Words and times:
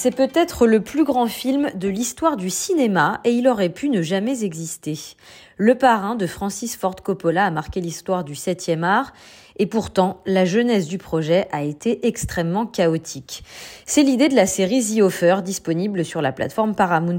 C'est 0.00 0.14
peut-être 0.14 0.68
le 0.68 0.80
plus 0.80 1.02
grand 1.02 1.26
film 1.26 1.72
de 1.74 1.88
l'histoire 1.88 2.36
du 2.36 2.50
cinéma 2.50 3.20
et 3.24 3.32
il 3.32 3.48
aurait 3.48 3.68
pu 3.68 3.88
ne 3.88 4.00
jamais 4.00 4.44
exister. 4.44 4.96
Le 5.56 5.74
parrain 5.74 6.14
de 6.14 6.28
Francis 6.28 6.76
Ford 6.76 6.94
Coppola 7.02 7.46
a 7.46 7.50
marqué 7.50 7.80
l'histoire 7.80 8.22
du 8.22 8.34
7e 8.34 8.84
art 8.84 9.12
et 9.58 9.66
pourtant, 9.66 10.20
la 10.24 10.44
jeunesse 10.44 10.86
du 10.86 10.98
projet 10.98 11.48
a 11.50 11.62
été 11.62 12.06
extrêmement 12.06 12.66
chaotique. 12.66 13.42
C'est 13.86 14.02
l'idée 14.02 14.28
de 14.28 14.36
la 14.36 14.46
série 14.46 14.84
The 14.84 15.00
Offer 15.00 15.38
disponible 15.44 16.04
sur 16.04 16.22
la 16.22 16.32
plateforme 16.32 16.74
Paramount+. 16.74 17.18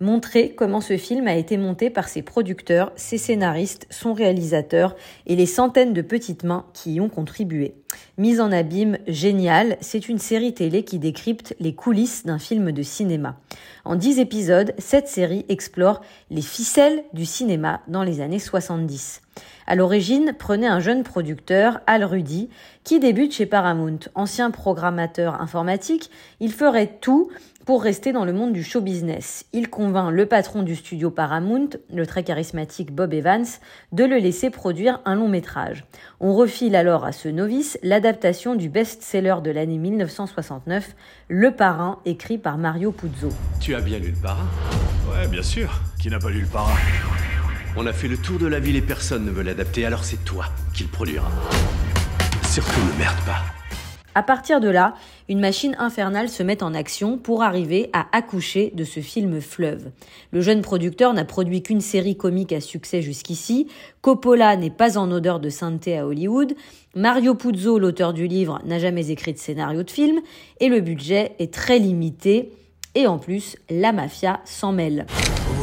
Montrer 0.00 0.54
comment 0.54 0.80
ce 0.80 0.96
film 0.96 1.28
a 1.28 1.34
été 1.34 1.56
monté 1.56 1.88
par 1.88 2.08
ses 2.08 2.22
producteurs, 2.22 2.92
ses 2.96 3.18
scénaristes, 3.18 3.86
son 3.90 4.12
réalisateur 4.12 4.96
et 5.26 5.36
les 5.36 5.46
centaines 5.46 5.92
de 5.92 6.02
petites 6.02 6.44
mains 6.44 6.66
qui 6.72 6.94
y 6.94 7.00
ont 7.00 7.08
contribué. 7.08 7.74
Mise 8.18 8.40
en 8.40 8.50
abîme 8.50 8.98
géniale, 9.06 9.76
c'est 9.80 10.08
une 10.08 10.18
série 10.18 10.54
télé 10.54 10.84
qui 10.84 10.98
décrypte 10.98 11.54
les 11.60 11.74
coulisses 11.74 12.26
d'un 12.26 12.38
film 12.38 12.72
de 12.72 12.82
cinéma. 12.82 13.38
En 13.84 13.96
dix 13.96 14.18
épisodes, 14.18 14.74
cette 14.78 15.08
série 15.08 15.44
explore 15.48 16.00
les 16.30 16.42
ficelles 16.42 17.04
du 17.12 17.24
cinéma 17.24 17.82
dans 17.86 18.02
les 18.02 18.20
années 18.20 18.38
70. 18.38 19.20
À 19.66 19.74
l'origine, 19.74 20.34
prenait 20.38 20.66
un 20.66 20.80
jeune 20.80 21.02
producteur, 21.02 21.80
Al 21.86 22.04
Rudy, 22.04 22.50
qui 22.84 23.00
débute 23.00 23.32
chez 23.32 23.46
Paramount. 23.46 24.00
Ancien 24.14 24.50
programmateur 24.50 25.40
informatique, 25.40 26.10
il 26.40 26.52
ferait 26.52 26.98
tout 27.00 27.30
pour 27.64 27.82
rester 27.82 28.12
dans 28.12 28.24
le 28.24 28.32
monde 28.32 28.52
du 28.52 28.62
show 28.62 28.80
business. 28.80 29.46
Il 29.52 29.70
convainc 29.70 30.12
le 30.12 30.26
patron 30.26 30.62
du 30.62 30.76
studio 30.76 31.10
Paramount, 31.10 31.70
le 31.92 32.06
très 32.06 32.22
charismatique 32.22 32.92
Bob 32.92 33.14
Evans, 33.14 33.46
de 33.92 34.04
le 34.04 34.16
laisser 34.16 34.50
produire 34.50 35.00
un 35.06 35.14
long 35.14 35.28
métrage. 35.28 35.84
On 36.20 36.34
refile 36.34 36.76
alors 36.76 37.04
à 37.04 37.12
ce 37.12 37.28
novice 37.28 37.78
l'adaptation 37.82 38.54
du 38.54 38.68
best-seller 38.68 39.36
de 39.42 39.50
l'année 39.50 39.78
1969, 39.78 40.94
Le 41.28 41.52
Parrain, 41.52 42.00
écrit 42.04 42.36
par 42.36 42.58
Mario 42.58 42.92
Puzo. 42.92 43.30
Tu 43.60 43.74
as 43.74 43.80
bien 43.80 43.98
lu 43.98 44.10
Le 44.10 44.22
Parrain? 44.22 44.46
Ouais, 45.10 45.26
bien 45.28 45.42
sûr. 45.42 45.80
Qui 45.98 46.10
n'a 46.10 46.18
pas 46.18 46.30
lu 46.30 46.42
Le 46.42 46.46
Parrain? 46.46 46.76
On 47.76 47.86
a 47.86 47.92
fait 47.92 48.06
le 48.06 48.16
tour 48.16 48.38
de 48.38 48.46
la 48.46 48.60
ville 48.60 48.76
et 48.76 48.82
personne 48.82 49.24
ne 49.24 49.32
veut 49.32 49.42
l'adapter, 49.42 49.84
alors 49.84 50.04
c'est 50.04 50.24
toi 50.24 50.46
qui 50.72 50.84
le 50.84 50.88
produira. 50.88 51.28
Surtout 52.48 52.80
ne 52.80 52.98
merde 52.98 53.18
pas. 53.26 53.42
À 54.14 54.22
partir 54.22 54.60
de 54.60 54.68
là, 54.68 54.94
une 55.28 55.40
machine 55.40 55.74
infernale 55.80 56.28
se 56.28 56.44
met 56.44 56.62
en 56.62 56.72
action 56.72 57.18
pour 57.18 57.42
arriver 57.42 57.90
à 57.92 58.06
accoucher 58.12 58.70
de 58.76 58.84
ce 58.84 59.00
film 59.00 59.40
fleuve. 59.40 59.90
Le 60.30 60.40
jeune 60.40 60.62
producteur 60.62 61.14
n'a 61.14 61.24
produit 61.24 61.64
qu'une 61.64 61.80
série 61.80 62.16
comique 62.16 62.52
à 62.52 62.60
succès 62.60 63.02
jusqu'ici, 63.02 63.66
Coppola 64.02 64.56
n'est 64.56 64.70
pas 64.70 64.96
en 64.96 65.10
odeur 65.10 65.40
de 65.40 65.48
sainteté 65.48 65.98
à 65.98 66.06
Hollywood, 66.06 66.54
Mario 66.94 67.34
Puzo, 67.34 67.80
l'auteur 67.80 68.12
du 68.12 68.28
livre, 68.28 68.60
n'a 68.64 68.78
jamais 68.78 69.10
écrit 69.10 69.32
de 69.32 69.38
scénario 69.38 69.82
de 69.82 69.90
film, 69.90 70.20
et 70.60 70.68
le 70.68 70.80
budget 70.80 71.32
est 71.40 71.52
très 71.52 71.80
limité, 71.80 72.52
et 72.94 73.08
en 73.08 73.18
plus, 73.18 73.56
la 73.68 73.90
mafia 73.90 74.38
s'en 74.44 74.70
mêle. 74.70 75.06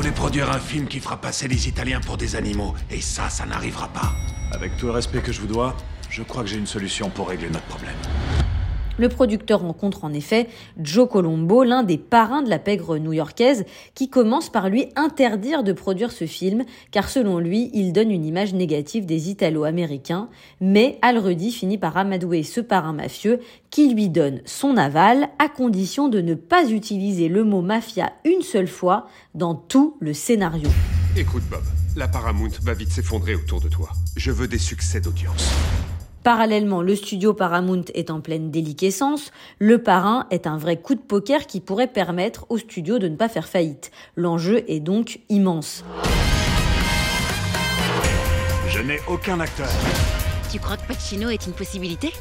Voulez 0.02 0.14
produire 0.14 0.50
un 0.50 0.58
film 0.58 0.88
qui 0.88 1.00
fera 1.00 1.22
passer 1.22 1.48
les 1.48 1.68
Italiens 1.68 2.02
pour 2.02 2.18
des 2.18 2.36
animaux, 2.36 2.74
et 2.90 3.02
ça, 3.02 3.30
ça 3.30 3.46
n'arrivera 3.46 3.88
pas. 3.90 4.16
Avec 4.52 4.76
tout 4.76 4.88
le 4.88 4.94
respect 4.94 5.22
que 5.22 5.32
je 5.32 5.40
vous 5.40 5.46
dois, 5.46 5.78
je 6.10 6.24
crois 6.24 6.42
que 6.42 6.50
j'ai 6.50 6.58
une 6.58 6.66
solution 6.66 7.12
pour 7.12 7.30
régler 7.30 7.52
notre 7.52 7.68
problème. 7.68 7.94
Le 9.02 9.10
producteur 9.10 9.62
rencontre 9.62 10.04
en 10.04 10.14
effet 10.14 10.48
Joe 10.80 11.10
Colombo, 11.10 11.64
l'un 11.64 11.82
des 11.82 11.98
parrains 11.98 12.44
de 12.44 12.52
la 12.52 12.60
pègre 12.60 13.00
new-yorkaise, 13.00 13.66
qui 13.96 14.12
commence 14.12 14.52
par 14.52 14.70
lui 14.70 14.90
interdire 14.96 15.64
de 15.64 15.74
produire 15.74 16.12
ce 16.12 16.28
film, 16.28 16.66
car 16.92 17.10
selon 17.10 17.40
lui, 17.40 17.72
il 17.74 17.94
donne 17.94 18.12
une 18.12 18.24
image 18.24 18.54
négative 18.54 19.08
des 19.08 19.32
Italo-Américains. 19.32 20.30
Mais 20.60 21.00
Al 21.02 21.20
finit 21.50 21.80
par 21.80 21.98
amadouer 21.98 22.44
ce 22.44 22.62
parrain 22.62 22.94
mafieux, 22.94 23.40
qui 23.72 23.92
lui 23.92 24.08
donne 24.08 24.42
son 24.46 24.78
aval, 24.78 25.30
à 25.40 25.50
condition 25.50 26.08
de 26.08 26.22
ne 26.22 26.36
pas 26.36 26.70
utiliser 26.70 27.28
le 27.28 27.44
mot 27.44 27.64
mafia 27.64 28.14
une 28.24 28.44
seule 28.44 28.68
fois 28.68 29.08
dans 29.34 29.56
tout 29.56 29.98
le 30.00 30.14
scénario. 30.14 30.70
Écoute 31.18 31.44
Bob, 31.50 31.64
la 31.96 32.08
Paramount 32.08 32.52
va 32.62 32.76
vite 32.76 32.92
s'effondrer 32.92 33.34
autour 33.34 33.62
de 33.62 33.68
toi. 33.68 33.90
Je 34.16 34.30
veux 34.30 34.48
des 34.48 34.60
succès 34.60 35.02
d'audience. 35.02 35.50
Parallèlement, 36.24 36.84
le 36.84 36.96
studio 36.96 37.34
Paramount 37.34 37.86
est 37.96 38.12
en 38.12 38.22
pleine 38.22 38.52
déliquescence. 38.52 39.32
Le 39.58 39.82
parrain 39.82 40.28
est 40.30 40.46
un 40.46 40.56
vrai 40.56 40.78
coup 40.78 40.94
de 40.94 41.00
poker 41.00 41.48
qui 41.48 41.60
pourrait 41.60 41.88
permettre 41.88 42.46
au 42.50 42.60
studio 42.60 43.00
de 43.00 43.08
ne 43.08 43.16
pas 43.16 43.28
faire 43.28 43.48
faillite. 43.48 43.90
L'enjeu 44.16 44.64
est 44.68 44.80
donc 44.80 45.20
immense. 45.30 45.84
Je 48.70 48.82
n'ai 48.82 49.00
aucun 49.08 49.40
acteur. 49.40 49.68
Tu 50.52 50.60
crois 50.60 50.78
que 50.78 50.88
Pacino 50.88 51.30
est 51.30 51.48
une 51.48 51.54
possibilité? 51.54 52.14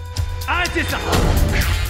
Arrêtez 0.48 0.82
ça 0.84 0.98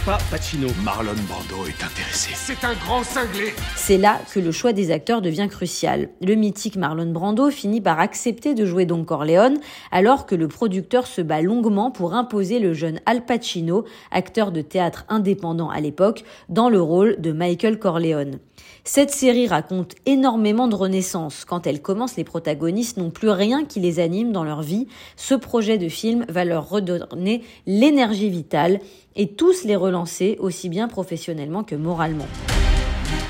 Pas 0.07 0.17
Pacino. 0.31 0.69
Marlon 0.83 1.13
Brando 1.29 1.67
est 1.67 1.85
intéressé. 1.85 2.31
C'est 2.35 2.65
un 2.65 2.73
grand 2.73 3.05
cinglé. 3.05 3.53
C'est 3.77 3.99
là 3.99 4.19
que 4.33 4.41
le 4.41 4.51
choix 4.51 4.73
des 4.73 4.91
acteurs 4.93 5.21
devient 5.21 5.49
crucial. 5.51 6.09
Le 6.23 6.37
mythique 6.37 6.77
Marlon 6.77 7.13
Brando 7.13 7.51
finit 7.51 7.83
par 7.83 8.01
accepter 8.01 8.55
de 8.55 8.65
jouer 8.65 8.87
Don 8.87 9.05
Corleone, 9.05 9.59
alors 9.93 10.25
que 10.25 10.35
le 10.35 10.49
producteur 10.49 11.07
se 11.07 11.21
bat 11.21 11.43
longuement 11.43 11.91
pour 11.91 12.15
imposer 12.15 12.61
le 12.61 12.73
jeune 12.73 13.01
Al 13.05 13.27
Pacino, 13.27 13.85
acteur 14.11 14.53
de 14.53 14.63
théâtre 14.63 15.05
indépendant 15.11 15.69
à 15.69 15.81
l'époque, 15.81 16.25
dans 16.49 16.71
le 16.71 16.81
rôle 16.81 17.21
de 17.21 17.33
Michael 17.33 17.79
Corleone. 17.79 18.39
Cette 18.85 19.11
série 19.11 19.47
raconte 19.47 19.95
énormément 20.07 20.67
de 20.67 20.75
renaissance. 20.75 21.45
Quand 21.45 21.67
elle 21.67 21.83
commence, 21.83 22.17
les 22.17 22.25
protagonistes 22.25 22.97
n'ont 22.97 23.11
plus 23.11 23.29
rien 23.29 23.65
qui 23.65 23.81
les 23.81 24.01
anime 24.01 24.33
dans 24.33 24.45
leur 24.45 24.63
vie. 24.63 24.89
Ce 25.17 25.35
projet 25.35 25.77
de 25.77 25.89
film 25.89 26.25
va 26.29 26.45
leur 26.45 26.69
redonner 26.69 27.43
l'énergie 27.67 28.31
vitale 28.31 28.81
et 29.17 29.29
tous 29.29 29.65
les 29.65 29.77
relancer 29.77 30.00
aussi 30.39 30.69
bien 30.69 30.89
professionnellement 30.89 31.65
que 31.65 31.75
moralement. 31.75 32.29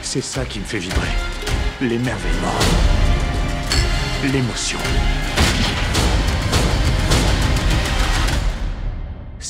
C'est 0.02 0.22
ça 0.22 0.44
qui 0.44 0.58
me 0.58 0.64
fait 0.64 0.78
vibrer. 0.78 1.08
L'émerveillement. 1.80 2.58
L'émotion. 4.32 4.78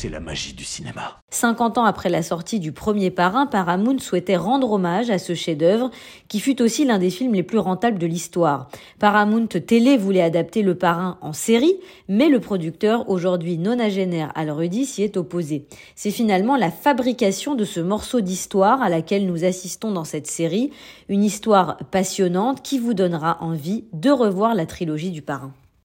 C'est 0.02 0.08
la 0.08 0.18
magie 0.18 0.54
du 0.54 0.64
cinéma. 0.64 1.20
50 1.28 1.76
ans 1.76 1.84
après 1.84 2.08
la 2.08 2.22
sortie 2.22 2.58
du 2.58 2.72
premier 2.72 3.10
parrain, 3.10 3.44
Paramount 3.44 3.98
souhaitait 3.98 4.38
rendre 4.38 4.72
hommage 4.72 5.10
à 5.10 5.18
ce 5.18 5.34
chef-d'œuvre 5.34 5.90
qui 6.26 6.40
fut 6.40 6.62
aussi 6.62 6.86
l'un 6.86 6.98
des 6.98 7.10
films 7.10 7.34
les 7.34 7.42
plus 7.42 7.58
rentables 7.58 7.98
de 7.98 8.06
l'histoire. 8.06 8.70
Paramount 8.98 9.46
Télé 9.46 9.98
voulait 9.98 10.22
adapter 10.22 10.62
le 10.62 10.74
parrain 10.74 11.18
en 11.20 11.34
série, 11.34 11.74
mais 12.08 12.30
le 12.30 12.40
producteur, 12.40 13.10
aujourd'hui 13.10 13.58
nonagénaire 13.58 14.32
Al 14.36 14.50
Rudy, 14.50 14.86
s'y 14.86 15.02
est 15.02 15.18
opposé. 15.18 15.66
C'est 15.94 16.10
finalement 16.10 16.56
la 16.56 16.70
fabrication 16.70 17.54
de 17.54 17.66
ce 17.66 17.80
morceau 17.80 18.22
d'histoire 18.22 18.80
à 18.80 18.88
laquelle 18.88 19.26
nous 19.26 19.44
assistons 19.44 19.92
dans 19.92 20.04
cette 20.04 20.28
série, 20.28 20.70
une 21.10 21.24
histoire 21.24 21.76
passionnante 21.90 22.62
qui 22.62 22.78
vous 22.78 22.94
donnera 22.94 23.36
envie 23.42 23.84
de 23.92 24.08
revoir 24.08 24.54
la 24.54 24.64
trilogie 24.64 25.10
du 25.10 25.20
parrain. 25.20 25.52